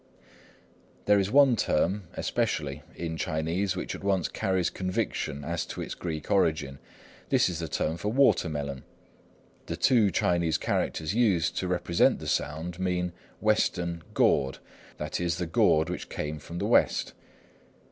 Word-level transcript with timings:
There 1.05 1.19
is 1.19 1.29
one 1.29 1.55
term, 1.55 2.05
especially, 2.15 2.81
in 2.95 3.17
Chinese 3.17 3.75
which 3.75 3.93
at 3.93 4.03
once 4.03 4.27
carries 4.29 4.71
conviction 4.71 5.43
as 5.45 5.63
to 5.67 5.79
its 5.83 5.93
Greek 5.93 6.31
origin. 6.31 6.79
This 7.29 7.47
is 7.49 7.59
the 7.59 7.67
term 7.67 7.97
for 7.97 8.11
watermelon. 8.11 8.81
The 9.67 9.77
two 9.77 10.09
Chinese 10.09 10.57
characters 10.57 11.13
chosen 11.13 11.55
to 11.57 11.67
represent 11.67 12.17
the 12.17 12.25
sound 12.25 12.79
mean 12.79 13.13
"Western 13.41 14.01
gourd," 14.15 14.57
i.e. 14.99 15.25
the 15.27 15.45
gourd 15.45 15.87
which 15.87 16.09
came 16.09 16.39
from 16.39 16.57
the 16.57 16.65
West. 16.65 17.13